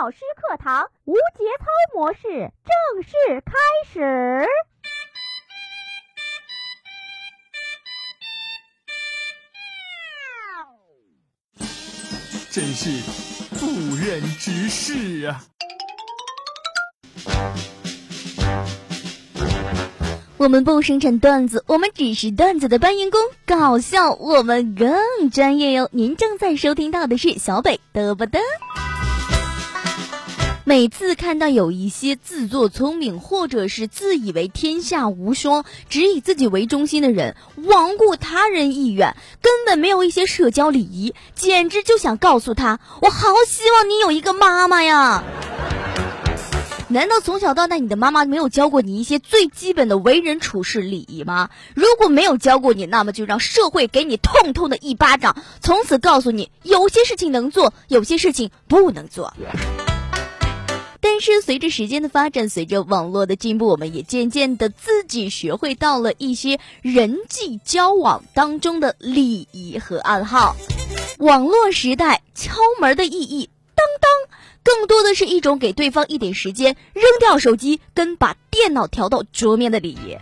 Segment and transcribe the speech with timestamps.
[0.00, 3.52] 老师课堂无节操模式正式开
[3.92, 4.46] 始。
[12.52, 12.90] 真是
[13.58, 13.66] 不
[13.96, 15.42] 忍直视啊！
[20.36, 23.20] 我们不生产段子，我们只是段子的搬运工。
[23.44, 25.88] 搞笑，我们更专业哟！
[25.92, 28.38] 您正在收听到的是小北嘚不嘚。
[30.68, 45.24] 每次看到有一些自作聪明或者是自以为天下无双、只以自己为中心的人，罔顾他人意愿，根本没有一些社交礼仪，简直就想告诉他：我好希望你有一个妈妈呀！
[46.88, 51.48] 难道从小到大你的妈妈没有教过你一些最基本的为人处事礼仪吗？
[51.72, 59.32] 如果没有教过你，那么就让社会给你痛痛的一巴掌，从此告诉你，有些事情能做，有些事情不能做。
[61.20, 70.56] 是随着时间的发展，随着网络的进步，我们也渐渐的自己学会到了一些人际交往当中的礼仪和暗号。
[71.18, 74.10] 网络时代敲门的意义，当当，
[74.62, 80.16] 更多的是一种给对方一点时间，扔掉手机跟把电脑调到桌面的礼仪。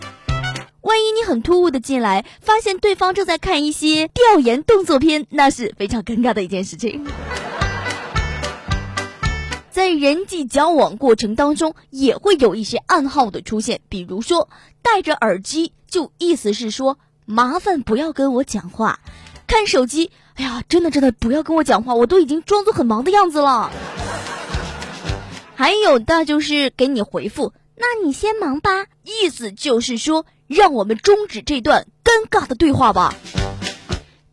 [0.82, 7.04] 万一你很突兀的进来，发现对方正在看一些调研动作片，那是非常尴尬的一件事情。
[9.86, 14.48] 在人际交往过程当中，也会有一些暗号的出现，比如说
[14.82, 18.98] 戴着耳机，就意思是说麻烦不要跟我讲话；
[19.46, 23.70] 看手机，哎呀，真的真的不要跟我讲话，我都已经装作很忙的样子了。
[25.54, 33.14] 还有的就是给你回复，那你先忙吧，意思就是说让我们终止这段尴尬的对话吧。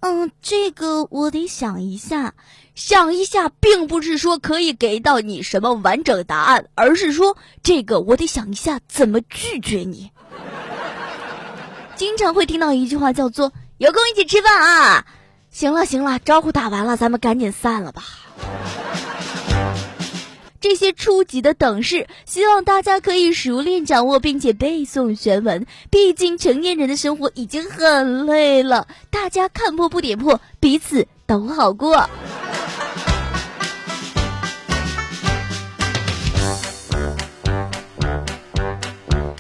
[0.06, 2.34] 嗯，这个我得想一下。
[2.76, 10.12] 想一下，并不是说可以给到你什么完整答案，而是说这个我得想一下怎么拒绝你。
[11.96, 15.06] 经常会听到一句话叫做“有空一起吃饭啊”，
[15.52, 18.04] 行了行了，招呼打完了，咱们赶紧散了吧。
[20.64, 25.68] 这些初级的等式，希望大家可以熟练掌握，并且背诵全文。
[25.90, 32.10] 毕竟成年人的生活已经很累了，大家看破不点破，彼此都好过。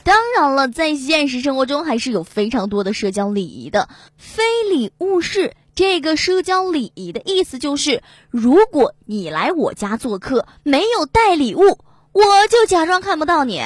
[0.03, 3.87] 当然了，在现实生活中还是有非常多的社交礼仪的。
[4.17, 11.79] 非礼勿视，这个社交礼仪的意思就是，如果你来我家做客，没有带礼物，
[12.11, 13.59] 我就假装看不到你。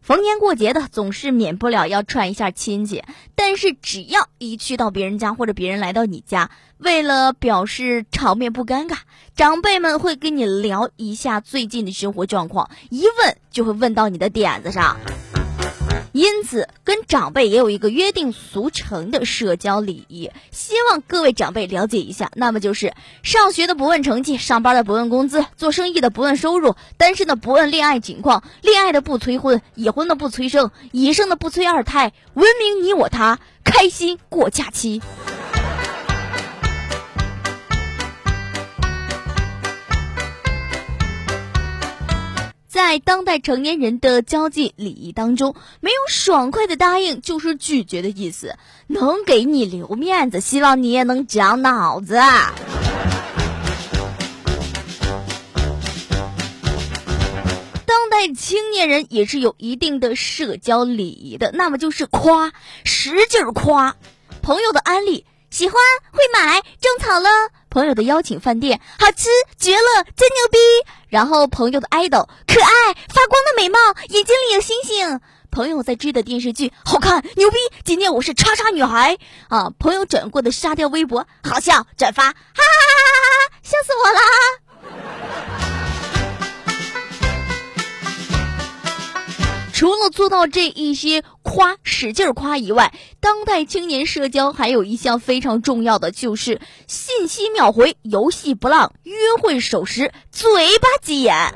[0.00, 3.04] 逢年过节的，总是免不了要串一下亲戚。
[3.34, 8.96] 但是只要一去到别人家，或者别人来到你家，为了表示场面不尴尬，
[9.36, 14.96] 长辈们会跟你聊一下最近的生活状况，一问就会问到你的点子上。
[16.12, 22.30] 因此，跟长辈也有一个约定俗成的社交礼仪，希望各位长辈了解一下。
[22.34, 35.00] 那么就是：上学的不问成绩，上班的不问工资，做生意的不问收入，单身的不问恋爱情况，恋爱的不催婚，已婚的不催生，已生的不催二胎，文明你我他，开心过假期。
[42.88, 48.56] 在当代成年人的交际礼仪当中，没有爽快的答应就是拒绝的意思。
[48.86, 52.14] 能给你留面子，希望你也能长脑子。
[57.84, 63.96] 当代青年人也是有一定的社交礼仪的，那么就是夸，使劲夸。
[64.40, 65.74] 朋友的安利，喜欢
[66.10, 67.28] 会买，种草了。
[67.78, 70.58] 朋友的邀请饭店，好吃绝了，真牛逼！
[71.10, 73.78] 然后朋友的爱豆可爱发光的美貌，
[74.08, 75.20] 眼睛里有星星。
[75.52, 79.16] 朋友在追的电视剧好看牛逼，今天我是叉叉女孩
[79.48, 79.70] 啊！
[79.78, 84.18] 朋友转过的沙雕微博好笑，转发，哈哈哈哈哈哈，笑死我了！
[89.78, 101.54] 除了做到这一些夸、使劲夸以外，当代青年社交还有一项非常重要的，就是信息秒回、游戏不浪、约会守时、嘴巴急眼。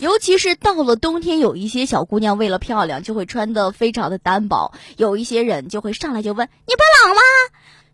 [0.00, 7.22] 尤其是到了冬天，有一些小姑娘为了漂亮，就会穿的非常的单薄；有一些人就会上来就问：“你不冷吗？”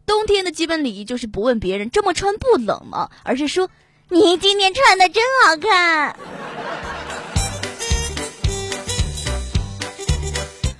[0.06, 3.68] 冬天的基本礼仪就是不问别人这么穿不冷吗，而是说。
[4.08, 6.16] 你今天穿的真好看。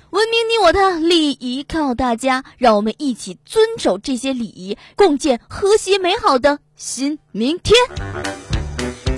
[0.09, 2.43] 文明你我他，礼仪靠大家。
[2.57, 7.75] 让我们一起遵守这些礼仪，共建和谐美好的新明天。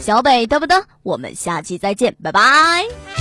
[0.01, 0.83] 小北嘚不嘚？
[1.03, 3.18] 我们下期再见，拜拜。